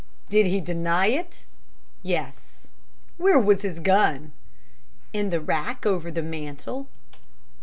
"Did 0.31 0.47
he 0.47 0.61
deny 0.61 1.09
it?" 1.09 1.45
"Yes." 2.01 2.69
"Where 3.17 3.37
was 3.37 3.61
his 3.61 3.79
gun?" 3.79 4.31
"In 5.13 5.29
the 5.29 5.39
rack 5.39 5.85
over 5.85 6.09
the 6.09 6.23
mantel." 6.23 6.87